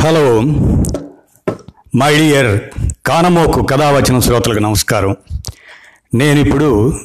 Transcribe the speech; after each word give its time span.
Hello. 0.00 0.40
My 1.94 2.18
dear 2.18 2.60
కానమోకు 3.06 3.62
కథావచన 3.62 4.18
శ్రోతలకు 4.18 4.58
నమస్కారం. 4.58 5.16
నేను 6.14 6.40
ఇప్పుడు 6.40 6.98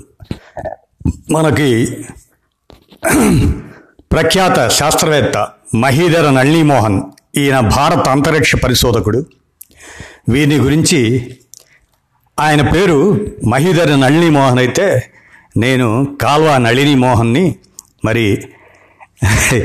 మనకి 1.31 1.97
ప్రఖ్యాత 4.11 4.67
శాస్త్రవేత్త 4.67 5.47
మహీధర 5.75 6.29
నళినీమోహన్ 6.29 7.01
ఈయన 7.37 7.59
భారత 7.59 8.09
అంతరిక్ష 8.09 8.55
పరిశోధకుడు. 8.55 9.25
వీని 10.29 10.57
గురించి 10.57 11.01
ఆయన 12.39 12.69
పేరు 12.69 13.27
మహీధర 13.47 13.95
నళినీమోహన్ 13.95 14.59
అయితే 14.59 15.11
నేను 15.57 16.17
కాల్వ 16.21 16.57
నళినీమోహన్ని 16.57 17.55
మరి 18.05 18.47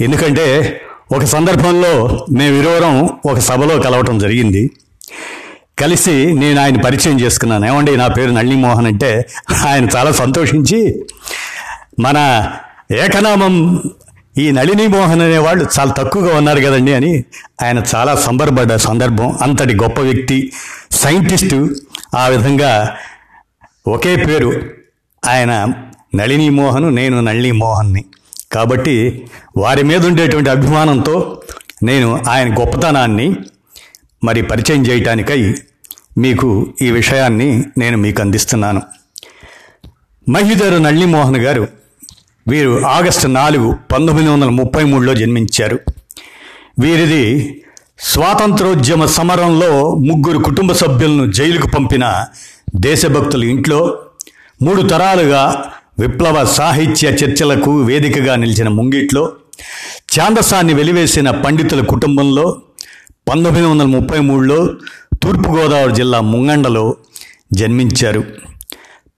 ఎందుకంటే 0.00 0.46
ఒక 1.12 1.24
సందర్భంలో 1.24 2.26
మేము 2.32 2.56
ఇరువురం 2.56 3.10
ఒక 3.26 3.38
సభలో 3.38 3.78
కలవటం 3.78 4.18
జరిగింది. 4.18 4.70
కలిసి 5.78 6.10
నేను 6.10 6.60
ఆయన 6.60 6.80
పరిచయం 6.80 7.20
చేసుకున్నాను. 7.20 7.66
ఏమండి 7.66 7.96
నా 7.96 8.08
పేరు 8.08 8.30
నళినీమోహన్ 8.30 8.86
అంటే 8.86 9.26
ఆయన 9.66 9.88
చాలా 9.96 10.12
సంతోషించి 10.12 11.04
మన 12.00 12.50
ఏకనామం 12.94 13.82
ఈ 14.38 14.50
నళినీమోహన్ 14.50 15.20
అనేవాళ్ళు 15.20 15.66
చాలా 15.80 15.92
తక్కువగా 15.92 16.36
ఉన్నారు 16.36 16.60
కదండి 16.60 16.94
అని 16.94 17.24
ఆయన 17.62 17.82
చాలా 17.94 18.14
సంబరపడ్డ 18.16 18.76
సందర్భం 18.76 19.38
అంతటి 19.42 19.74
గొప్ప 19.74 20.00
వ్యక్తి 20.00 20.52
సైంటిస్టు 20.90 21.74
ఆ 22.16 22.26
విధంగా 22.26 22.96
ఒకే 23.88 24.16
పేరు. 24.16 24.62
ఆయన 25.28 25.72
నళినీమోహన్ 26.14 26.94
నేను 26.94 27.20
నళినీమోహన్ని. 27.20 28.04
కాబట్టి 28.54 29.26
వారి 29.56 29.82
మీద 29.82 30.06
ఉండేటువంటి 30.06 30.50
అభిమానంతో 30.50 31.42
నేను 31.82 32.24
ఆయన 32.28 32.60
గొప్పతనాన్ని 32.60 33.36
మరి 34.24 34.42
పరిచయం 34.42 34.82
చేయటానికై 34.86 35.54
మీకు 36.18 36.74
ఈ 36.82 36.90
విషయాన్ని 36.90 37.64
నేను 37.78 37.96
మీకు 37.96 38.20
అందిస్తున్నాను. 38.22 38.82
మహిదరు 40.28 40.76
నళ్ళిమోహన్ 40.76 41.36
గారు 41.36 41.68
వీరు 42.48 42.84
ఆగస్టు 42.84 43.26
నాలుగు 43.26 43.76
పంతొమ్మిది 43.92 44.28
వందల 44.28 44.48
ముప్పై 44.48 44.84
మూడులో 44.84 45.14
జన్మించారు. 45.14 45.80
వీరిది 46.78 47.60
స్వాతంత్రోద్యమ 47.98 49.06
సమరంలో 49.06 49.94
ముగ్గురు 49.94 50.38
కుటుంబ 50.38 50.72
సభ్యులను 50.72 51.32
జైలుకు 51.32 51.66
పంపిన 51.66 52.24
దేశభక్తుల 52.76 53.44
ఇంట్లో 53.44 53.98
మూడు 54.62 54.82
తరాలుగా 54.82 55.72
విప్లవ 55.98 56.44
సాహిత్య 56.44 57.08
చర్చలకు 57.08 57.72
వేదికగా 57.82 58.36
నిలిచిన 58.36 58.68
ముంగిట్లో 58.68 59.32
ఛాందసాన్ని 60.14 60.74
వెలివేసిన 60.74 61.30
పండితుల 61.30 61.80
కుటుంబంలో 61.80 62.46
పంతొమ్మిది 63.28 63.66
వందల 63.66 63.86
ముప్పై 63.86 64.18
మూడులో 64.18 64.58
తూర్పుగోదావరి 65.22 65.94
జిల్లా 65.94 66.20
ముంగండలో 66.20 66.96
జన్మించారు. 67.52 68.24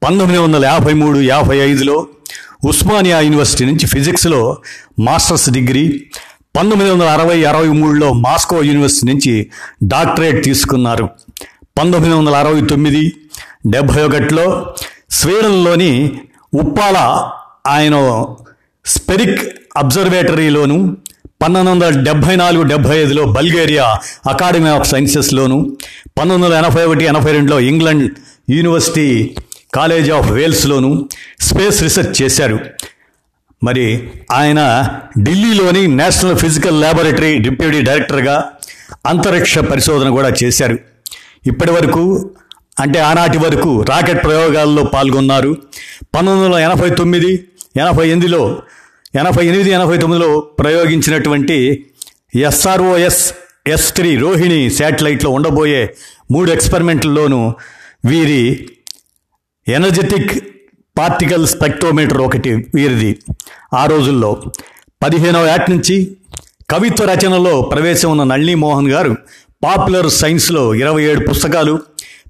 పంతొమ్మిది 0.03 0.43
వందల 0.43 0.65
యాభై 0.65 0.93
మూడు 0.93 1.19
యాభై 1.19 1.57
ఐదులో 1.57 2.07
ఉస్మానియా 2.65 3.21
యూనివర్సిటీ 3.21 3.65
నుంచి 3.65 3.87
ఫిజిక్స్లో 3.87 4.57
మాస్టర్స్ 4.99 5.51
డిగ్రీ 5.51 5.85
పంతొమ్మిది 6.57 6.91
వందల 6.91 7.05
అరవై 7.05 7.45
అరవై 7.45 7.69
మూడులో 7.69 8.13
మాస్కో 8.13 8.63
యూనివర్సిటీ 8.63 9.13
నుంచి 9.13 9.51
డాక్టరేట్ 9.85 10.45
తీసుకున్నారు. 10.45 11.09
పంతొమ్మిది 11.79 12.15
వందల 12.15 12.35
అరవై 12.35 12.61
తొమ్మిది 12.61 13.13
డెబ్భై 13.67 14.03
ఒకటిలో 14.03 14.75
స్వీడన్లోని 15.11 16.21
ఉప్పాల 16.55 16.97
ఆయన 17.67 17.95
స్పెరిక్ 18.87 19.41
అబ్జర్వేటరీలోను 19.77 20.97
పంతొమ్మిది 21.43 21.71
వందల 21.71 22.01
డెబ్భై 22.01 22.37
నాలుగు 22.37 22.63
డెబ్భై 22.63 23.03
ఐదులో 23.03 23.25
బల్గేరియా 23.25 23.99
అకాడమీ 24.27 24.69
ఆఫ్ 24.69 24.89
సైన్సెస్లోను 24.89 25.77
పంతొమ్మిది 26.19 26.45
వందల 26.45 26.59
ఎనభై 26.59 26.85
ఒకటి 26.85 27.05
ఎనభై 27.05 27.33
రెండులో 27.33 27.61
ఇంగ్లాండ్ 27.61 28.11
యూనివర్సిటీ 28.51 29.37
కాలేజ్ 29.75 30.11
ఆఫ్ 30.11 30.31
వేల్స్లోను 30.31 31.09
స్పేస్ 31.41 31.83
రీసెర్చ్ 31.83 32.23
చేశారు. 32.23 32.61
మరి 33.65 34.11
ఆయన 34.33 34.91
ఢిల్లీలోని 35.23 35.87
నేషనల్ 35.87 36.39
ఫిజికల్ 36.39 36.81
ల్యాబొరేటరీ 36.81 37.39
డిప్యూటీ 37.39 37.83
డైరెక్టర్గా 37.83 38.51
అంతరిక్ష 39.07 39.59
పరిశోధన 39.59 40.09
కూడా 40.09 40.33
చేశారు. 40.45 40.79
ఇప్పటి 41.47 41.71
వరకు 41.71 42.33
అంటే 42.81 42.99
ఆనాటి 42.99 43.39
వరకు 43.39 43.83
రాకెట్ 43.83 44.25
ప్రయోగాల్లో 44.25 44.83
పాల్గొన్నారు. 44.85 45.53
పంతొమ్మిది 46.15 46.45
వందల 46.45 46.59
ఎనభై 46.59 46.91
తొమ్మిది 46.91 47.31
ఎనభై 47.77 48.09
ఎనిమిదిలో 48.09 48.63
ఎనభై 49.15 49.47
ఎనిమిది 49.47 49.71
ఎనభై 49.71 49.99
తొమ్మిదిలో 49.99 50.41
ప్రయోగించినటువంటి 50.41 51.57
ఎస్ఆర్ఓఎస్ 52.35 53.23
ఎస్ 53.67 53.93
త్రీ 53.93 54.17
రోహిణి 54.17 54.71
శాటిలైట్లో 54.71 55.31
ఉండబోయే 55.31 55.95
మూడు 56.31 56.51
ఎక్స్పెరిమెంట్లలోనూ 56.51 57.41
వీరి 58.05 58.43
ఎనర్జెటిక్ 59.69 60.33
పార్టికల్ 60.99 61.47
స్పెక్ట్రోమీటర్ 61.47 62.19
ఒకటి 62.19 62.53
వీరిది. 62.75 63.11
ఆ 63.75 63.87
రోజుల్లో 63.87 64.31
పదిహేనవ 65.03 65.47
ఏట 65.55 65.71
నుంచి 65.71 65.97
కవిత్వ 66.71 67.05
రచనలో 67.05 67.63
ప్రవేశం 67.63 68.11
ఉన్న 68.11 68.25
నళిని 68.25 68.55
మోహన్ 68.55 68.89
గారు 68.89 69.17
పాపులర్ 69.65 70.11
సైన్స్లో 70.11 70.75
ఇరవై 70.75 71.03
ఏడు 71.03 71.21
పుస్తకాలు 71.31 71.75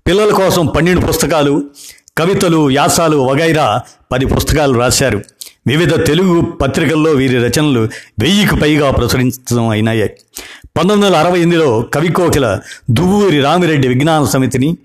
పిల్లల 0.07 0.31
కోసం 0.31 0.67
పన్నెండు 0.67 1.07
పుస్తకాలు 1.07 1.63
కవితలు 2.19 2.57
వ్యాసాలు 2.57 3.17
వగైరా 3.17 3.81
పది 4.13 4.27
పుస్తకాలు 4.27 4.79
రాశారు. 4.79 5.23
వివిధ 5.67 6.07
తెలుగు 6.07 6.41
పత్రికల్లో 6.41 7.11
వీరి 7.11 7.37
రచనలు 7.37 7.81
వెయ్యికి 8.21 8.57
పైగా 8.57 8.91
ప్రచురించడం 8.91 9.69
అయినాయి. 9.69 10.09
పంతొమ్మిది 10.77 11.07
వందల 11.07 11.17
అరవై 11.17 11.39
ఎనిమిదిలో 11.39 11.83
కవికోకిల 11.95 12.61
దువ్వూరి 12.91 13.41
రామిరెడ్డి 13.41 13.89
విజ్ఞాన 13.89 14.25
సమితిని 14.25 14.77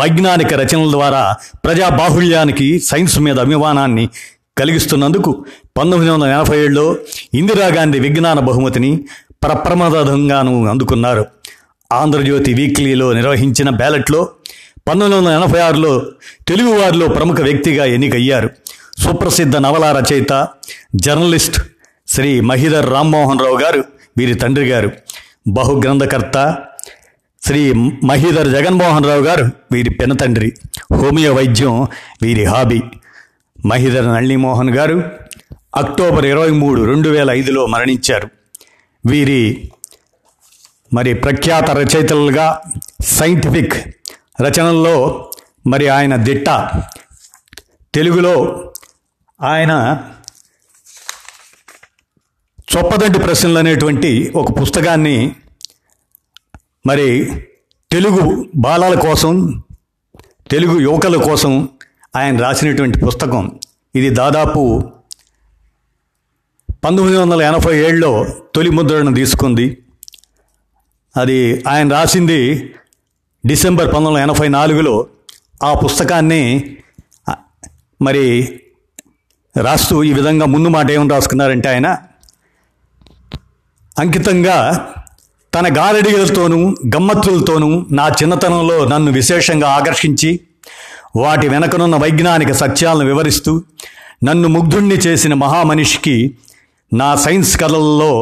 వైజ్ఞానిక 0.00 0.54
రచనల 0.54 0.90
ద్వారా 0.90 1.36
ప్రజా 1.64 1.88
బాహుళ్యానికి 1.88 2.80
సైన్స్ 2.80 3.18
మీద 3.18 3.40
అభిమానాన్ని 3.40 4.08
కలిగిస్తున్నందుకు 4.58 5.44
పంతొమ్మిది 5.76 6.12
వందల 6.12 6.26
ఎనభై 6.26 6.58
ఏడులో 6.58 6.96
ఇందిరాగాంధీ 7.34 7.98
విజ్ఞాన 7.98 8.38
బహుమతిని 8.40 9.04
ప్రప్రమాదంగాను 9.42 10.66
అందుకున్నారు. 10.66 11.26
ఆంధ్రజ్యోతి 11.92 12.54
వీక్లీలో 12.54 13.12
నిర్వహించిన 13.12 13.70
బ్యాలెట్లో 13.70 14.28
పంతొమ్మిది 14.90 15.26
వందల 15.26 15.42
ఎనభై 15.42 15.58
ఆరులో 15.58 16.06
తెలుగువారిలో 16.48 17.08
ప్రముఖ 17.08 17.40
వ్యక్తిగా 17.40 17.84
ఎన్నికయ్యారు. 17.84 18.50
సుప్రసిద్ధ 18.98 19.56
నవల 19.56 19.84
రచయిత 19.98 20.48
జర్నలిస్ట్ 20.96 21.58
శ్రీ 22.08 22.40
మహిధర్ 22.40 22.90
రామ్మోహన్ 22.90 23.38
రావు 23.38 23.58
గారు 23.58 23.84
వీరి 24.18 24.34
తండ్రి 24.34 24.68
గారు. 24.68 24.90
బహుగ్రంథకర్త 25.48 26.58
శ్రీ 27.46 27.72
మహీధర్ 28.04 28.48
జగన్మోహన్ 28.48 29.04
రావు 29.04 29.20
గారు 29.20 29.44
వీరి 29.72 29.90
పెనతండ్రి 29.90 30.52
హోమియో 30.94 31.34
వైద్యం 31.34 31.86
వీరి 32.22 32.44
హాబీ. 32.44 32.80
మహీధర్ 33.66 34.08
నళినీమోహన్ 34.08 34.70
గారు 34.70 35.04
అక్టోబర్ 35.76 36.26
ఇరవై 36.26 36.50
మూడు 36.50 36.82
రెండు 36.82 37.08
వేల 37.08 37.30
ఐదులో 37.30 37.66
మరణించారు. 37.66 38.28
వీరి 39.06 39.70
మరి 40.94 41.14
ప్రఖ్యాత 41.14 41.70
రచయితలుగా 41.70 42.60
సైంటిఫిక్ 43.04 43.74
రచనల్లో 44.42 45.30
మరి 45.66 45.88
ఆయన 45.88 46.16
దిట్ట 46.16 46.48
తెలుగులో 47.94 48.72
ఆయన 49.42 50.02
చొప్పదండి 52.76 53.18
ప్రశ్నలు 53.18 53.58
అనేటువంటి 53.58 54.32
ఒక 54.34 54.60
పుస్తకాన్ని 54.60 55.36
మరి 56.86 57.26
తెలుగు 57.90 58.50
బాలల 58.56 59.00
కోసం 59.00 59.62
తెలుగు 60.50 60.80
యువకుల 60.80 61.24
కోసం 61.24 61.68
ఆయన 62.16 62.40
రాసినటువంటి 62.42 62.98
పుస్తకం. 62.98 63.60
ఇది 63.94 64.10
దాదాపు 64.10 64.92
పంతొమ్మిది 66.84 67.18
వందల 67.18 67.42
ఎనభై 67.42 67.78
ఏడులో 67.78 68.26
తొలి 68.54 68.70
ముద్రను 68.70 69.14
తీసుకుంది. 69.14 69.82
అది 71.16 71.64
ఆయన 71.68 71.92
రాసింది 71.92 72.74
డిసెంబర్ 73.44 73.86
పంతొమ్మిది 73.86 74.08
వందల 74.08 74.24
ఎనభై 74.26 74.48
నాలుగులో 74.48 74.92
ఆ 75.64 75.70
పుస్తకాన్ని 75.74 76.42
మరి 78.00 78.24
రాస్తూ 79.54 79.94
ఈ 80.02 80.10
విధంగా 80.12 80.46
ముందు 80.46 80.68
మాట 80.68 80.90
ఏమని 80.90 81.12
రాసుకున్నారంటే 81.14 81.68
ఆయన 81.68 81.88
అంకితంగా 83.96 84.56
తన 85.52 85.66
గారడిగలతోనూ 85.78 86.60
గమ్మత్తులతోనూ 86.96 87.70
నా 87.90 88.06
చిన్నతనంలో 88.08 88.78
నన్ను 88.84 89.12
విశేషంగా 89.12 89.68
ఆకర్షించి 89.68 90.30
వాటి 91.16 91.46
వెనకనున్న 91.48 91.96
వైజ్ఞానిక 91.96 92.52
సత్యాలను 92.52 93.06
వివరిస్తూ 93.06 93.52
నన్ను 94.24 94.48
ముగ్ధుణ్ణి 94.48 94.98
చేసిన 95.06 95.34
మహామనిషికి 95.34 96.16
నా 96.92 97.08
సైన్స్ 97.14 97.54
కథల్లో 97.56 98.12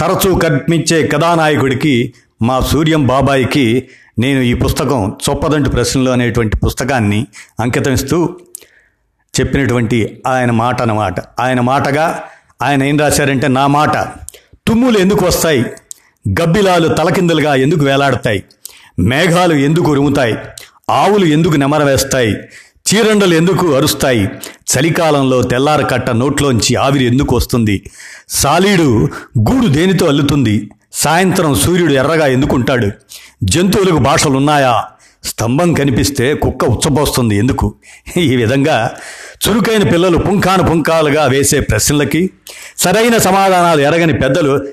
తరచూ 0.00 0.30
కనిపించే 0.38 0.98
కథానాయకుడికి 1.08 1.94
మా 2.42 2.56
సూర్యం 2.60 3.02
బాబాయికి 3.06 3.66
నేను 4.18 4.40
ఈ 4.40 4.54
పుస్తకం 4.54 5.16
చొప్పదంటు 5.30 5.68
ప్రశ్నలు 5.68 6.10
అనేటువంటి 6.10 6.56
పుస్తకాన్ని 6.56 7.26
అంకితమిస్తూ 7.60 8.36
చెప్పినటువంటి 9.40 10.22
ఆయన 10.26 10.50
మాట 10.50 10.82
అన్నమాట. 10.82 11.14
ఆయన 11.40 11.60
మాటగా 11.60 12.22
ఆయన 12.62 12.82
ఏం 12.82 12.98
రాశారంటే 12.98 13.48
నా 13.48 13.66
మాట 13.66 13.98
తుమ్ములు 14.68 14.98
ఎందుకు 14.98 15.26
వస్తాయి? 15.26 15.64
గబ్బిలాలు 16.42 16.94
తలకిందులుగా 16.94 17.54
ఎందుకు 17.54 17.84
వేలాడతాయి? 17.84 18.44
మేఘాలు 18.98 19.54
ఎందుకు 19.54 19.90
ఉరుముతాయి? 19.90 20.34
ఆవులు 20.90 21.24
ఎందుకు 21.24 21.56
నెమరవేస్తాయి 21.56 22.32
చీరండలు 22.86 23.34
ఎందుకు 23.34 23.74
అరుస్తాయి? 23.74 24.28
చలికాలంలో 24.72 25.42
తెల్లార 25.42 25.82
కట్ట 25.82 26.10
నోట్లోంచి 26.10 26.74
ఆవిరి 26.74 27.04
ఎందుకు 27.04 27.36
వస్తుంది? 27.36 27.90
సాలీడు 28.28 29.08
గూడు 29.38 29.66
దేనితో 29.66 30.06
అల్లుతుంది? 30.06 30.70
సాయంత్రం 30.92 31.54
సూర్యుడు 31.54 31.92
ఎర్రగా 31.92 32.26
ఎందుకుంటాడు? 32.26 32.90
జంతువులకు 33.42 33.98
భాషలున్నాయా? 33.98 34.84
స్తంభం 35.24 35.72
కనిపిస్తే 35.72 36.34
కుక్క 36.34 36.64
ఉచ్చబోస్తుంది. 36.64 37.36
ఎందుకు? 37.36 37.74
ఈ 38.16 38.36
విధంగా 38.36 38.90
చురుకైన 39.48 39.82
పిల్లలు 39.82 40.18
పుంఖాను 40.18 40.62
పుంఖాలుగా 40.62 41.24
వేసే 41.24 41.60
ప్రశ్నలకి 41.60 42.30
సరైన 42.78 43.16
సమాధానాలు 43.16 43.80
ఎరగని 43.80 44.12
పెద్దలు 44.12 44.66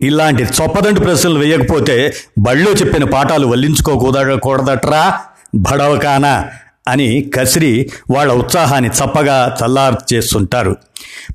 ఇలాంటి 0.00 0.42
చొప్పదండి 0.42 1.00
ప్రశ్నలు 1.00 1.38
వేయకపోతే 1.38 2.14
బళ్ళో 2.38 2.72
చెప్పిన 2.72 3.04
పాఠాలు 3.04 3.46
వల్లించుకోకూడదకూడదట్రా 3.46 5.20
బడవకానా 5.54 6.48
అని 6.88 7.30
కసిరి 7.36 7.90
వాళ్ళ 8.10 8.32
ఉత్సాహాన్ని 8.32 8.90
చప్పగా 8.90 9.56
చల్లారు 9.64 10.14
చేస్తుంటారు 10.14 10.76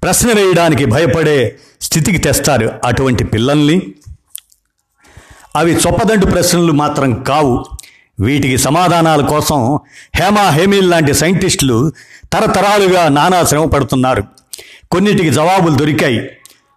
ప్రశ్న 0.03 0.31
వేయడానికి 0.31 0.85
భయపడే 0.85 1.55
స్థితికి 1.81 2.17
తెస్తారు 2.17 2.71
అటువంటి 2.83 3.23
పిల్లల్ని. 3.23 3.81
అవి 5.55 5.73
చొప్పదండు 5.73 6.25
ప్రశ్నలు 6.25 6.71
మాత్రం 6.71 7.23
కావు. 7.23 7.65
వీటికి 8.19 8.57
సమాధానాల 8.57 9.25
కోసం 9.25 9.79
హేమా 10.15 10.49
హేమిల్ 10.49 10.89
లాంటి 10.89 11.13
సైంటిస్టులు 11.13 11.91
తరతరాలుగా 12.33 13.09
నానా 13.09 13.43
శ్రమ 13.43 13.65
పడుతున్నారు. 13.65 14.23
కొన్నిటికి 14.91 15.29
జవాబులు 15.29 15.75
దొరికాయి. 15.75 16.29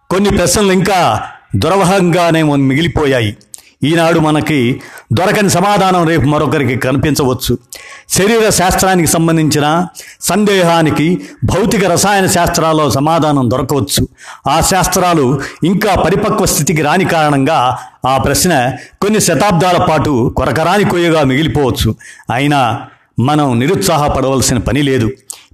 కొన్ని 0.09 0.29
ప్రశ్నలు 0.29 0.71
ఇంకా 0.71 1.23
దురవహంగానే 1.55 2.43
మిగిలిపోయాయి. 2.43 3.37
ఈనాడు 3.83 4.19
మనకి 4.19 4.81
దొరకని 5.13 5.49
సమాధానం 5.49 6.07
రేపు 6.07 6.25
మరొకరికి 6.25 6.75
కనిపించవచ్చు. 6.75 7.57
శరీర 8.09 8.49
శాస్త్రానికి 8.49 9.07
సంబంధించిన 9.07 9.87
సందేహానికి 10.21 11.21
భౌతిక 11.43 11.85
రసాయన 11.85 12.27
శాస్త్రాల్లో 12.27 12.89
సమాధానం 12.89 13.51
దొరకవచ్చు. 13.51 14.07
ఆ 14.47 14.61
శాస్త్రాలు 14.61 15.41
ఇంకా 15.63 15.95
పరిపక్వ 15.95 16.45
స్థితికి 16.45 16.81
రాని 16.81 17.05
కారణంగా 17.05 17.77
ఆ 18.07 18.17
ప్రశ్న 18.17 18.71
కొన్ని 19.01 19.21
శతాబ్దాల 19.21 19.77
పాటు 19.89 20.33
కొరకరాని 20.37 20.83
కొయ్యగా 20.83 21.23
మిగిలిపోవచ్చు. 21.23 21.95
అయినా 22.33 22.81
మనం 23.19 23.59
నిరుత్సాహపడవలసిన 23.59 24.57
పని 24.57 24.81
లేదు. 24.81 25.11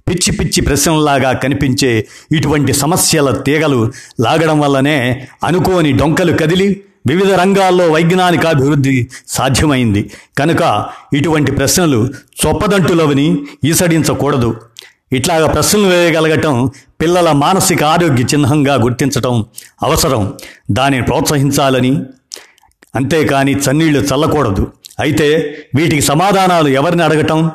పిచ్చి 0.08 0.32
పిచ్చి 0.32 0.60
ప్రశ్నలాగా 0.60 1.32
కనిపించే 1.32 2.06
ఇటువంటి 2.32 2.72
సమస్యల 2.72 3.30
తీగలు 3.30 3.92
లాగడం 4.20 4.60
వల్లనే 4.60 5.28
అనుకోని 5.44 5.92
డొంకలు 5.92 6.38
కదిలి 6.38 6.80
వివిధ 7.06 7.32
రంగాల్లో 7.32 7.90
వైజ్ఞానిక 7.90 8.46
అభివృద్ధి 8.46 9.08
సాధ్యమైంది. 9.28 10.10
కనుక 10.38 10.86
ఇటువంటి 11.12 11.52
ప్రశ్నలు 11.52 12.10
చొప్పదంటులవని 12.46 13.38
ఈసడించకూడదు. 13.64 14.56
ఇట్లాగ 15.12 15.46
ప్రశ్నలు 15.46 15.86
వేయగలగటం 15.86 16.70
పిల్లల 17.00 17.32
మానసిక 17.32 17.84
ఆరోగ్య 17.84 18.22
చిహ్నంగా 18.22 18.74
గుర్తించటం 18.74 19.44
అవసరం. 19.82 20.34
దానిని 20.70 21.02
ప్రోత్సహించాలని. 21.02 22.02
అంతేకాని 22.94 23.54
చన్నీళ్ళు 23.54 24.00
చల్లకూడదు. 24.00 24.72
అయితే 25.00 25.58
వీటికి 25.74 26.00
సమాధానాలు 26.00 26.68
ఎవరిని 26.68 27.02
అడగటం? 27.02 27.50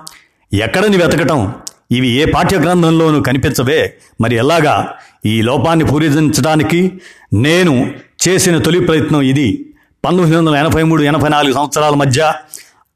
ఎక్కడని 0.53 0.97
వెతకటం? 0.97 1.53
ఇవి 1.91 2.07
ఏ 2.07 2.25
పాఠ్యగ్రంథంలోనూ 2.25 3.21
కనిపించవే. 3.21 3.97
మరి 4.21 4.36
ఎలాగా? 4.36 4.94
ఈ 5.25 5.41
లోపాన్ని 5.41 5.86
పూరించడానికి 5.86 6.91
నేను 7.33 7.91
చేసిన 8.27 8.57
తొలి 8.57 8.80
ప్రయత్నం 8.80 9.21
ఇది. 9.21 9.65
పంతొమ్మిది 10.06 10.38
వందల 10.38 10.56
ఎనభై 10.56 10.83
మూడు 10.83 11.03
ఎనభై 11.03 11.30
నాలుగు 11.30 11.53
సంవత్సరాల 11.53 11.94
మధ్య 11.94 12.33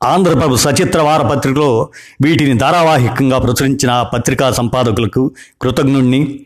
ఆంధ్రప్రభ 0.03 0.55
సచిత్ర 0.55 1.01
వారపత్రికలో 1.01 1.89
వీటిని 2.21 2.57
ధారావాహికంగా 2.57 3.37
ప్రచురించిన 3.37 4.05
పత్రికా 4.13 4.51
సంపాదకులకు 4.51 5.31
కృతజ్ఞుణ్ణి. 5.61 6.39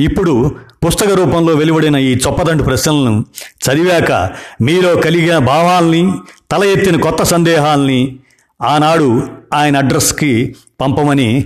ఇప్పుడు 0.00 0.56
పుస్తక 0.86 1.08
రూపంలో 1.08 1.54
వెలువడిన 1.54 1.96
ఈ 1.96 2.14
చొప్పదండు 2.14 2.62
ప్రశ్నలను 2.62 3.24
చదివాక 3.66 4.30
మీలో 4.62 4.96
కలిగిన 4.96 5.38
భావాల్ని 5.38 6.12
తల 6.50 6.64
ఎత్తిన 6.64 7.00
కొత్త 7.00 7.22
సందేహాల్ని 7.22 8.16
ఆనాడు 8.62 9.22
ఆయన 9.54 9.76
అడ్రస్కి 9.76 10.56
పంపమని 10.80 11.44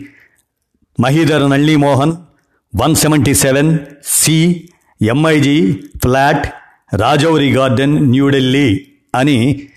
Mahidhar 1.00 1.50
Nalimohan 1.50 2.12
one 2.76 2.96
seventy 2.96 3.34
seven 3.34 3.78
C 4.06 4.68
MIG 5.02 5.80
flat 6.02 6.54
Rajouri 6.96 7.52
garden 7.52 8.10
New Delhi 8.10 8.86
అని 9.14 9.68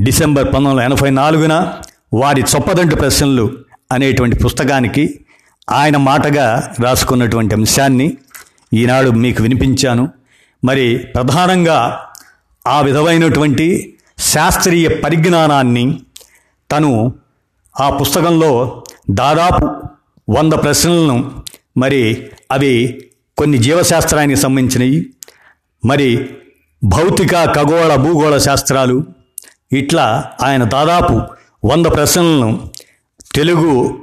డిసెంబర్ 0.00 0.46
పంతొమ్మిది 0.46 0.74
వందల 0.76 0.84
ఎనభై 0.84 1.10
నాలుగున 1.10 1.74
వారి 2.14 2.42
చొప్పదంటు 2.42 2.94
ప్రశ్నలు 2.94 3.58
అనేటువంటి 3.92 4.36
పుస్తకానికి 4.36 5.20
ఆయన 5.70 5.96
మాటగా 5.96 6.74
రాసుకున్నటువంటి 6.82 7.54
అంశాన్ని 7.54 8.16
ఈనాడు 8.74 9.10
మీకు 9.10 9.42
వినిపించాను. 9.42 10.08
మరి 10.64 10.98
ప్రధానంగా 10.98 12.00
ఆ 12.66 12.80
విధమైనటువంటి 12.80 13.98
శాస్త్రీయ 14.18 14.88
పరిజ్ఞానాన్ని 14.88 16.00
తను 16.72 17.14
ఆ 17.80 17.90
పుస్తకంలో 17.90 18.84
దాదాపు 19.10 19.93
వంద 20.28 20.52
ప్రశ్నలను 20.52 21.42
మరి 21.76 22.28
అవి 22.50 23.00
కొన్ని 23.38 23.58
జీవశాస్త్రానికి 23.58 24.40
సంబంధించినవి. 24.40 25.12
మరి 25.84 26.30
భౌతిక 26.84 27.44
ఖగోళ 27.54 27.94
భూగోళ 27.96 28.38
శాస్త్రాలు 28.38 29.04
ఇట్లా 29.72 30.32
ఆయన 30.42 30.64
దాదాపు 30.64 31.22
వంద 31.66 31.86
ప్రశ్నలను 31.86 32.70
తెలుగు 33.34 34.00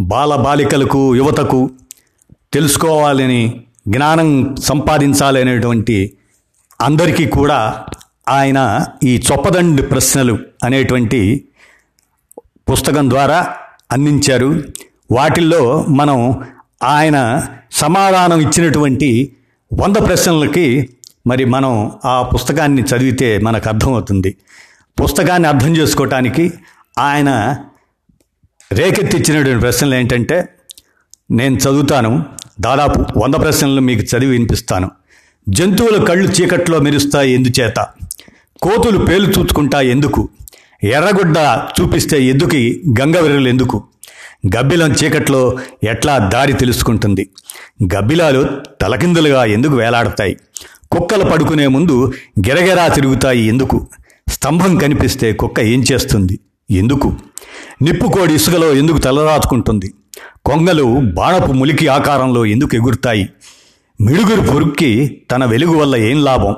బాల 0.00 0.36
బాలికలకు 0.36 1.14
యువతకు 1.14 1.70
తెలుసుకోవాలని 2.52 3.64
జ్ఞానం 3.88 4.56
సంపాదించాలనేటువంటి 4.56 6.16
అందరికీ 6.80 7.26
కూడా 7.26 7.86
ఆయన 8.28 8.86
ఈ 9.02 9.22
చొప్పదండి 9.32 9.82
ప్రశ్నలు 9.82 10.38
అనేటువంటి 10.64 11.44
పుస్తకం 12.70 13.10
ద్వారా 13.10 13.56
అందించారు. 13.92 14.64
వాటిల్లో 15.10 15.84
మనం 15.88 16.44
ఆయన 16.82 17.46
సమాధానం 17.72 18.40
ఇచ్చినటువంటి 18.40 19.36
వంద 19.72 19.96
ప్రశ్నలకి 19.96 20.90
మరి 21.26 21.44
మనం 21.44 21.92
ఆ 22.04 22.22
పుస్తకాన్ని 22.22 22.82
చదివితే 22.82 23.38
మనకు 23.38 23.68
అర్థమవుతుంది. 23.68 24.36
పుస్తకాన్ని 25.04 25.48
అర్థం 25.48 25.76
చేసుకోవటానికి 25.76 26.52
ఆయన 26.98 27.56
రేకెత్తిచ్చినటువంటి 28.72 29.60
ప్రశ్నలు 29.60 29.94
ఏంటంటే 29.94 30.48
నేను 31.30 31.56
చదువుతాను 31.56 32.24
దాదాపు 32.60 33.18
వంద 33.18 33.34
ప్రశ్నలు 33.34 33.80
మీకు 33.80 34.00
చదివి 34.00 34.32
వినిపిస్తాను. 34.32 34.90
జంతువుల 35.48 36.04
కళ్ళు 36.04 36.28
చీకట్లో 36.28 36.78
మెరుస్తాయి 36.78 37.32
ఎందుచేత? 37.32 37.86
కోతులు 38.62 38.98
పేలు 38.98 39.26
చూచుకుంటాయి 39.26 39.90
ఎందుకు? 39.90 40.28
ఎర్రగుడ్డ 40.84 41.36
చూపిస్తే 41.80 42.22
ఎద్దుకి 42.22 42.82
గంగవెరలు 43.00 43.48
ఎందుకు? 43.48 43.84
గబ్బిలం 44.46 44.92
చీకట్లో 44.92 45.58
ఎట్లా 45.84 46.18
దారి 46.18 46.52
తెలుసుకుంటుంది? 46.52 47.30
గబ్బిలాలు 47.94 48.46
తలకిందులుగా 48.80 49.44
ఎందుకు 49.44 49.74
వేలాడతాయి? 49.74 50.36
కుక్కలు 50.92 51.24
పడుకునే 51.24 51.66
ముందు 51.66 52.12
గిరగిరా 52.46 52.88
తిరుగుతాయి 52.88 53.40
ఎందుకు? 53.40 53.86
స్తంభం 54.28 54.76
కనిపిస్తే 54.76 55.32
కుక్క 55.32 55.60
ఏం 55.60 55.84
చేస్తుంది? 55.92 56.40
ఎందుకు? 56.70 57.14
నిప్పుకోడి 57.82 58.34
ఇసుకలో 58.34 58.72
ఎందుకు 58.72 58.98
తలరాచుకుంటుంది 58.98 59.94
కొంగలు 60.44 61.00
బాణపు 61.14 61.52
ములికి 61.52 61.88
ఆకారంలో 61.88 62.46
ఎందుకు 62.46 62.76
ఎగురుతాయి? 62.76 63.28
మిడుగురు 64.00 64.40
పొరుక్కి 64.40 65.22
తన 65.30 65.44
వెలుగు 65.44 65.78
వల్ల 65.78 65.96
ఏం 65.96 66.24
లాభం? 66.24 66.56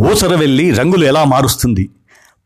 ఊసర 0.00 0.34
వెళ్ళి 0.34 0.70
రంగులు 0.70 1.04
ఎలా 1.04 1.24
మారుస్తుంది? 1.24 1.88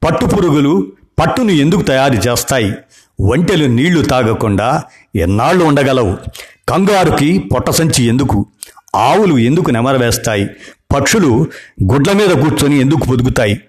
పట్టు 0.04 0.26
పురుగులు 0.26 0.92
పట్టును 1.18 1.50
ఎందుకు 1.50 1.82
తయారు 1.82 2.14
చేస్తాయి? 2.14 2.72
ఒంటెలు 3.20 3.64
నీళ్ళు 3.64 4.02
తాగకుండా 4.02 4.82
ఎన్నాళ్ళు 5.16 5.64
ఉండగలవు? 5.64 6.16
కంగారుకి 6.68 7.38
పొట్టసంచి 7.38 8.04
ఎందుకు? 8.04 8.46
ఆవులు 8.96 9.38
ఎందుకు 9.38 9.70
నెమరవేస్తాయి? 9.70 10.46
పక్షులు 10.96 11.46
గుడ్ల 11.92 12.12
మీద 12.12 12.28
కూర్చొని 12.28 12.80
ఎందుకు 12.80 13.06
పొదుగుతాయి? 13.06 13.60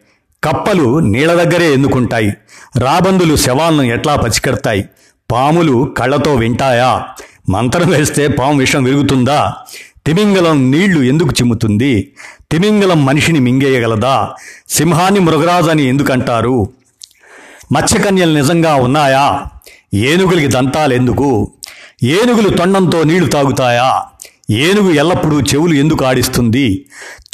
కప్పలు 0.44 1.00
నీళ్ళ 1.00 1.34
దగ్గరే 1.34 1.74
ఎందుకుంటాయి? 1.74 2.34
రాబందులు 2.78 3.36
శవాలను 3.36 3.82
ఎట్లా 3.82 4.16
పచికెడతాయి 4.16 4.86
పాములు 5.32 5.96
కళ్ళతో 5.98 6.36
వింటాయా? 6.36 7.04
మంత్రం 7.50 7.90
వేస్తే 7.90 8.28
పాము 8.28 8.60
విషం 8.60 8.84
విరుగుతుందా? 8.84 9.54
తిమింగలం 10.06 10.72
నీళ్ళు 10.72 11.02
ఎందుకు 11.02 11.30
చిమ్ముతుంది? 11.30 12.12
తిమింగలం 12.52 13.06
మనిషిని 13.06 13.40
మింగేయగలదా? 13.40 14.30
సింహాన్ని 14.70 15.20
మృగరాజని 15.20 15.84
ఎందుకంటారు? 15.84 16.70
మత్స్యకన్యలు 17.72 18.38
నిజంగా 18.38 18.76
ఉన్నాయా? 18.76 19.44
ఏనుగులకి 19.94 20.48
దంతాలెందుకు 20.48 21.52
ఏనుగులు 22.04 22.50
తొండంతో 22.50 23.04
నీళ్ళు 23.04 23.30
తాగుతాయా? 23.30 24.02
ఏనుగు 24.50 24.92
ఎల్లప్పుడూ 24.92 25.42
చెవులు 25.42 25.74
ఎందుకు 25.74 26.06
ఆడిస్తుంది? 26.06 26.86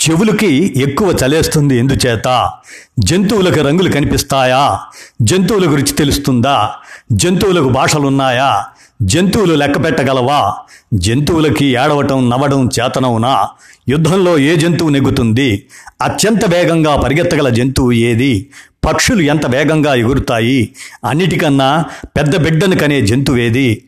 చెవులకి 0.10 0.74
ఎక్కువ 0.78 1.18
చలేస్తుంది 1.26 1.78
ఎందుచేత? 1.78 2.52
జంతువులకు 3.00 3.68
రంగులు 3.68 3.92
కనిపిస్తాయా? 3.92 4.80
జంతువులకు 5.22 5.74
రుచి 5.74 5.94
తెలుస్తుందా? 5.94 6.72
జంతువులకు 7.12 7.70
భాషలున్నాయా? 7.70 8.66
జంతువులు 9.02 9.54
లెక్క 9.54 9.84
పెట్టగలవా? 9.84 10.54
జంతువులకి 10.94 11.66
ఏడవటం 11.66 12.30
నవ్వడం 12.30 12.70
చేతనవునా? 12.80 13.48
యుద్ధంలో 13.90 14.38
ఏ 14.38 14.56
జంతువు 14.56 14.90
నెగ్గుతుంది? 14.90 15.68
అత్యంత 16.02 16.46
వేగంగా 16.46 16.96
పరిగెత్తగల 16.96 17.50
జంతువు 17.50 17.92
ఏది? 17.92 18.50
పక్షులు 18.86 19.22
ఎంత 19.22 19.46
వేగంగా 19.46 19.96
ఎగురుతాయి? 19.96 20.70
అన్నిటికన్నా 21.06 21.86
పెద్ద 22.06 22.38
బిడ్డను 22.38 22.76
కనే 22.76 23.02
జంతువేది? 23.02 23.84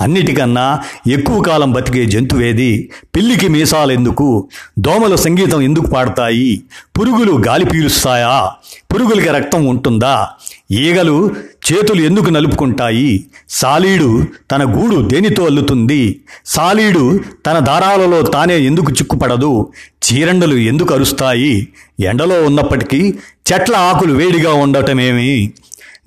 అన్నిటికన్నా 0.00 0.80
ఎక్కువ 1.08 1.42
కాలం 1.42 1.72
బతికే 1.72 2.06
జంతువేది? 2.06 2.90
పిల్లికి 3.16 3.48
మీసాలెందుకు 3.48 4.48
దోమలు 4.78 5.16
సంగీతం 5.16 5.60
ఎందుకు 5.60 5.86
పాడతాయి? 5.86 6.62
పురుగులు 6.98 7.32
గాలి 7.46 7.64
పీలుస్తాయా? 7.64 8.50
పురుగులకి 8.94 9.28
రక్తం 9.28 9.66
ఉంటుందా? 9.66 10.28
ఈగలు 10.70 11.30
చేతులు 11.72 12.00
ఎందుకు 12.00 12.30
నలుపుకుంటాయి? 12.30 13.24
సాలీడు 13.48 14.24
తన 14.50 14.62
గూడు 14.64 15.08
దేనితో 15.08 15.44
అల్లుతుంది? 15.44 16.20
సాలీడు 16.46 17.20
తన 17.46 17.58
దారాలలో 17.58 18.22
తానే 18.22 18.58
ఎందుకు 18.58 18.92
చిక్కుపడదు? 18.92 19.72
చీరండలు 20.04 20.54
ఎందుకు 20.54 20.94
అరుస్తాయి? 20.94 21.68
ఎండలో 22.00 22.42
ఉన్నప్పటికీ 22.44 23.14
చెట్ల 23.52 23.76
ఆకులు 23.76 24.12
వేడిగా 24.12 24.52
ఉండటమేమి? 24.52 25.52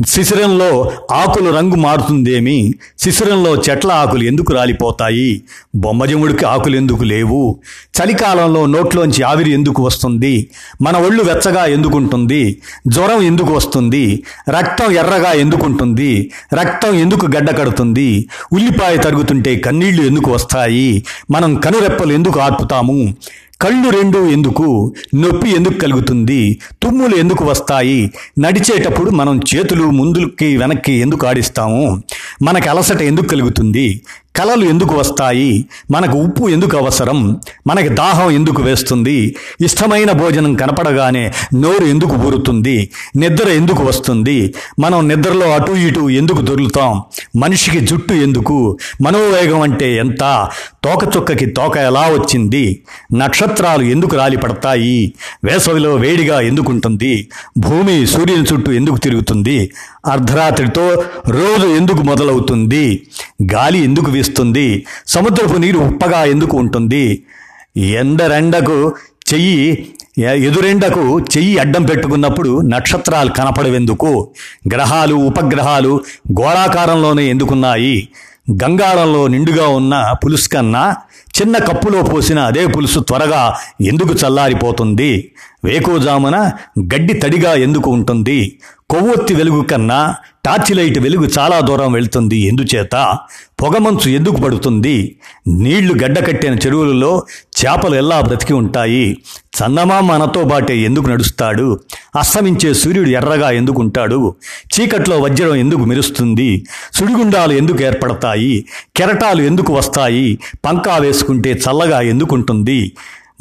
శిశిరంలో 0.08 0.92
ఆకులు 1.12 1.50
రంగు 1.50 1.76
మారుతుందేమి? 1.76 2.74
శిశిరంలో 3.00 3.56
చెట్ల 3.56 3.92
ఆకులు 3.92 4.24
ఎందుకు 4.24 4.54
రాలిపోతాయి? 4.54 5.44
బొమ్మజముడికి 5.76 6.46
ఆకులు 6.46 6.76
ఎందుకు 6.76 7.04
లేవు? 7.04 7.60
చలికాలంలో 8.00 8.66
నోట్లోంచి 8.66 9.24
ఆవిరి 9.24 9.52
ఎందుకు 9.52 9.84
వస్తుంది? 9.84 10.50
మన 10.82 10.98
ఒళ్ళు 10.98 11.24
వెచ్చగా 11.24 11.66
ఎందుకుంటుంది? 11.66 12.62
జ్వరం 12.88 13.22
ఎందుకు 13.22 13.54
వస్తుంది? 13.54 14.24
రక్తం 14.50 14.92
ఎర్రగా 14.92 15.32
ఎందుకుంటుంది? 15.32 16.32
రక్తం 16.54 16.94
ఎందుకు 16.96 17.26
గడ్డ 17.26 17.58
కడుతుంది? 17.58 18.30
ఉల్లిపాయ 18.54 18.98
తరుగుతుంటే 18.98 19.56
కన్నీళ్ళు 19.56 20.04
ఎందుకు 20.04 20.32
వస్తాయి? 20.32 21.04
మనం 21.32 21.56
కనురెప్పలు 21.56 22.14
ఎందుకు 22.14 22.40
ఆర్పుతాము? 22.40 23.14
కళ్ళు 23.64 23.90
రెండు 23.90 24.20
ఎందుకు 24.28 24.66
నొప్పి 25.16 25.50
ఎందుకు 25.50 25.78
కలుగుతుంది 25.80 26.40
తుమ్ములు 26.84 27.16
ఎందుకు 27.16 27.44
వస్తాయి 27.46 28.00
నడిచేటప్పుడు 28.40 29.10
మనం 29.12 29.36
చేతులు 29.50 29.86
ముందుకి 29.92 30.50
వెనక్కి 30.58 30.94
ఎందుకు 31.02 31.24
ఆడిస్తాము 31.28 31.86
మనకి 32.42 32.68
అలసట 32.70 33.02
ఎందుకు 33.04 33.30
కలుగుతుంది 33.30 33.86
కలలు 34.36 34.66
ఎందుకు 34.66 34.96
వస్తాయి? 34.96 35.66
మనకు 35.92 36.18
ఉప్పు 36.18 36.50
ఎందుకు 36.50 36.78
అవసరం? 36.78 37.40
మనకి 37.68 37.90
దాహం 37.90 38.32
ఎందుకు 38.32 38.62
వేస్తుంది? 38.62 39.36
ఇష్టమైన 39.62 40.12
భోజనం 40.12 40.54
కనపడగానే 40.54 41.32
నోరు 41.54 41.84
ఎందుకు 41.84 42.16
ఊరుతుంది? 42.16 42.90
నిద్ర 43.16 43.50
ఎందుకు 43.50 43.84
వస్తుంది? 43.84 44.54
మనం 44.80 45.08
నిద్రలో 45.08 45.54
అటు 45.54 45.72
ఇటు 45.72 46.10
ఎందుకు 46.10 46.42
దొరులుతాం? 46.42 47.02
మనిషికి 47.36 47.80
జుట్టు 47.80 48.14
ఎందుకు? 48.14 48.78
మనోవేగం 49.02 49.62
అంటే 49.62 49.96
ఎంత? 49.96 50.50
తోకచుక్కకి 50.84 51.46
తోక 51.46 51.78
ఎలా 51.78 52.02
వచ్చింది? 52.02 52.84
నక్షత్రాలు 53.16 53.84
ఎందుకు 53.84 54.16
రాలి 54.16 54.38
పడతాయి? 54.38 55.14
వేసవిలో 55.44 55.96
వేడిగా 55.96 56.40
ఎందుకుంటుంది? 56.40 57.28
భూమి 57.58 58.08
సూర్యుని 58.08 58.44
చుట్టూ 58.54 58.72
ఎందుకు 58.72 58.96
తిరుగుతుంది? 58.96 59.72
అర్ధరాత్రితో 60.06 61.04
రోజు 61.30 61.68
ఎందుకు 61.68 62.02
మొదలవుతుంది? 62.02 63.02
గాలి 63.54 63.80
ఎందుకు 63.80 64.12
వీస్తుంది? 64.12 64.86
సముద్రపు 65.08 65.54
నీరు 65.54 65.80
ఉప్పగా 65.80 66.24
ఎందుకు 66.26 66.58
ఉంటుంది? 66.58 67.24
ఎండరెండకు 67.78 68.96
చెయ్యి 69.28 69.88
ఎదురెండకు 70.20 71.20
చెయ్యి 71.20 71.58
అడ్డం 71.58 71.84
పెట్టుకున్నప్పుడు 71.84 72.62
నక్షత్రాలు 72.62 73.30
కనపడవెందుకు? 73.30 74.32
గ్రహాలు 74.74 75.16
ఉపగ్రహాలు 75.16 76.02
గోళాకారంలోనే 76.42 77.26
ఎందుకున్నాయి? 77.28 78.08
గంగాళంలో 78.64 79.28
నిండుగా 79.28 79.68
ఉన్న 79.68 80.14
పులుసు 80.26 80.50
కన్నా 80.50 80.96
చిన్న 81.42 81.58
కప్పులో 81.58 82.02
పోసిన 82.02 82.40
అదే 82.40 82.66
పులుసు 82.66 83.00
త్వరగా 83.00 83.58
ఎందుకు 83.82 84.14
చల్లారిపోతుంది? 84.14 85.32
వేకోజామున 85.64 86.52
గడ్డి 86.80 87.14
తడిగా 87.14 87.54
ఎందుకు 87.54 87.92
ఉంటుంది? 87.92 88.60
కొవ్వొత్తి 88.90 89.34
వెలుగు 89.34 89.62
కన్నా 89.62 90.16
టార్చి 90.46 90.74
లైట్ 90.74 91.00
వెలుగు 91.00 91.30
చాలా 91.40 91.60
దూరం 91.60 91.92
వెళ్తుంది. 91.92 92.38
ఎందుచేత? 92.38 93.18
పొగమంచు 93.62 94.10
ఎందుకు 94.10 94.36
పడుతుంది? 94.36 95.16
నీళ్ళు 95.48 95.94
గడ్డకట్టిన 96.04 96.54
చెరువులలో 96.54 97.24
చేపలు 97.58 97.96
ఎలా 97.96 98.22
బ్రతికి 98.22 98.54
ఉంటాయి? 98.54 99.18
చందమామ 99.58 100.12
మనతో 100.12 100.44
బాటే 100.44 100.78
ఎందుకు 100.78 101.08
నడుస్తాడు? 101.08 101.80
అస్తమించే 102.16 102.74
సూర్యుడు 102.74 103.10
ఎర్రగా 103.10 103.50
ఎందుకుంటాడు 103.52 104.36
చీకట్లో 104.74 105.20
వజ్రం 105.20 105.56
ఎందుకు 105.56 105.80
మెరుస్తుంది? 105.80 106.66
సుడిగుండాలు 106.94 107.54
ఎందుకు 107.54 107.84
ఏర్పడతాయి? 107.84 108.66
కెరటాలు 108.96 109.42
ఎందుకు 109.42 109.74
వస్తాయి? 109.74 110.40
పంకా 110.66 110.98
వేసుకుంటే 110.98 111.52
చల్లగా 111.52 112.02
ఎందుకుంటుంది 112.02 112.92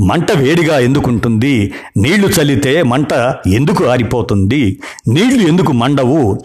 మంట 0.02 0.32
వేడిగా 0.32 0.78
ఎందుకుంటుంది? 0.78 1.74
నీళ్ళు 1.96 2.26
చల్లితే 2.26 2.82
మంట 2.82 3.12
ఎందుకు 3.46 3.84
ఆరిపోతుంది? 3.84 4.78
నీళ్ళు 5.08 5.42
ఎందుకు 5.48 5.72
మండవు? 5.72 6.42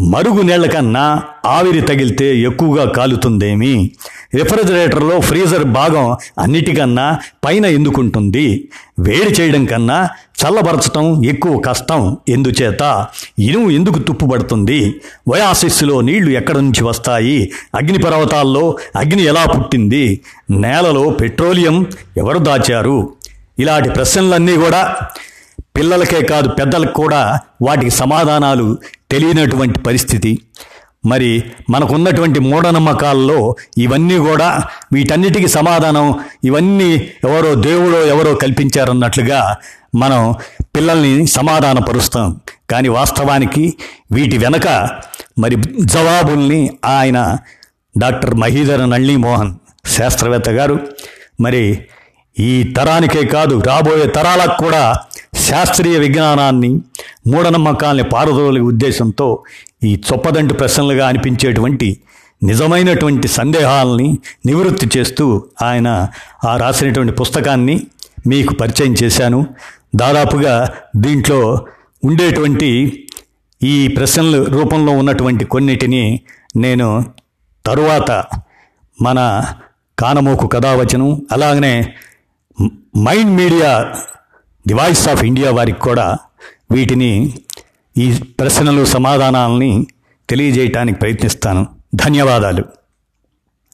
మరుగు 0.00 0.42
నీళ్ళ 0.42 0.66
కన్నా 0.66 1.22
ఆవిరి 1.46 1.80
తగిలితే 1.80 2.36
ఎక్కువగా 2.38 2.84
కాలుతుందేమి? 2.84 3.90
రిఫ్రిజిరేటర్లో 4.34 5.20
ఫ్రీజర్ 5.20 5.64
భాగం 5.64 6.16
అన్నిటికన్నా 6.38 7.18
పైన 7.44 7.66
ఎందుకుంటుంది? 7.66 8.68
వేడి 8.98 9.32
చేయడం 9.40 9.64
కన్నా 9.64 10.08
చల్లబరచటం 10.42 11.24
ఎక్కువ 11.24 11.58
కష్టం 11.58 12.16
ఎందుచేత? 12.28 13.06
ఇనుము 13.38 13.70
ఎందుకు 13.70 13.98
తుప్పుపడుతుంది 13.98 15.00
వయాసిస్సులో 15.28 16.00
నీళ్ళు 16.00 16.30
ఎక్కడి 16.30 16.58
నుంచి 16.58 16.84
వస్తాయి? 16.84 17.52
అగ్నిపర్వతాల్లో 17.74 18.76
అగ్ని 18.96 19.22
ఎలా 19.22 19.44
పుట్టింది? 19.44 20.20
నేలలో 20.50 21.10
పెట్రోలియం 21.10 21.86
ఎవరు 22.16 22.38
దాచారు? 22.38 23.12
ఇలాంటి 23.58 23.90
ప్రశ్నలన్నీ 23.90 24.56
కూడా 24.56 24.96
పిల్లలకే 25.76 26.24
కాదు 26.24 26.48
పెద్దలకు 26.48 26.92
కూడా 26.92 27.38
వాటికి 27.62 27.90
సమాధానాలు 27.90 28.78
తెలియనటువంటి 29.10 29.80
పరిస్థితి. 29.80 30.38
మరి 31.06 31.44
మనకున్నటువంటి 31.70 32.40
మూఢనమ్మకాల్లో 32.40 33.56
ఇవన్నీ 33.78 34.18
కూడా 34.18 34.62
వీటన్నిటికీ 34.92 35.48
సమాధానం 35.48 36.14
ఇవన్నీ 36.44 37.08
ఎవరో 37.24 37.54
దేవుడో 37.54 38.06
ఎవరో 38.06 38.34
కల్పించారన్నట్లుగా 38.34 39.56
మనం 39.94 40.34
పిల్లల్ని 40.76 41.26
సమాధానపరుస్తాం. 41.26 42.40
కానీ 42.70 42.88
వాస్తవానికి 42.88 43.74
వీటి 44.12 44.38
వెనక 44.38 44.68
మరి 45.38 45.56
జవాబుల్ని 45.80 46.70
ఆయన 46.84 47.36
డాక్టర్ 47.98 48.34
మహీధర 48.34 48.84
నళ్ళీ 48.84 49.16
మోహన్ 49.16 49.54
శాస్త్రవేత్త 49.86 50.48
గారు. 50.48 50.80
మరి 51.40 51.84
ఈ 52.38 52.74
తరానికే 52.76 53.26
కాదు 53.26 53.60
రాబోయే 53.60 54.06
తరాలకు 54.06 54.64
కూడా 54.64 55.00
శాస్త్రీయ 55.44 55.98
విజ్ఞానాన్ని 55.98 56.68
మూఢనమ్మకాల్ని 57.26 58.04
పారదోలే 58.04 58.60
ఉద్దేశంతో 58.60 59.42
ఈ 59.84 60.02
చొప్పదంటి 60.12 60.54
ప్రశ్నలుగా 60.54 61.08
అనిపించేటువంటి 61.08 61.88
నిజమైనటువంటి 62.42 63.28
సందేహాలని 63.28 64.18
నివృత్తి 64.46 64.98
చేస్తూ 64.98 65.44
ఆయన 65.62 66.08
ఆ 66.44 66.56
రాసినటువంటి 66.56 67.12
పుస్తకాన్ని 67.12 67.76
మీకు 68.26 68.54
పరిచయం 68.54 68.94
చేశాను. 69.02 69.46
దాదాపుగా 69.96 70.54
దీంట్లో 70.96 71.40
ఉండేటువంటి 72.04 72.70
ఈ 73.62 73.88
ప్రశ్నల 73.88 74.42
రూపంలో 74.42 74.92
ఉన్నటువంటి 74.92 75.44
కొన్నిటిని 75.44 76.20
నేను 76.56 77.04
తరువాత 77.66 78.10
మన 79.02 79.18
కానమోకు 79.98 80.46
కథావచనం 80.46 81.26
అలాగనే 81.32 81.74
mind 82.98 83.32
media 83.36 83.72
the 84.66 84.74
voice 84.74 85.08
of 85.08 85.24
India 85.24 85.50
వారికి 85.52 85.78
కూడా 85.78 86.18
వీటిని 86.70 87.34
ఈ 87.98 88.14
ప్రశ్నలు 88.40 88.84
సమాధానాలని 88.84 89.86
తెలియజేయటానికి 90.30 90.98
ప్రయత్నిస్తాను. 90.98 91.66
ధన్యవాదాలు. 91.94 92.64